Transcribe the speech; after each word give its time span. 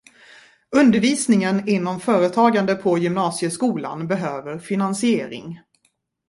Undervisningen 0.75 1.67
inom 1.69 1.99
företagande 1.99 2.75
på 2.75 2.97
gymnasieskolan 2.97 4.07
behöver 4.07 4.59
finansiering. 4.59 5.59